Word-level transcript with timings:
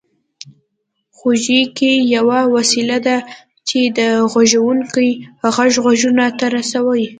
غوږيکې 1.17 1.93
يوه 2.15 2.39
وسيله 2.55 2.97
ده 3.07 3.17
چې 3.67 3.79
د 3.97 3.99
غږوونکي 4.33 5.09
غږ 5.55 5.71
غوږونو 5.83 6.25
ته 6.39 6.45
رسوي 6.57 7.05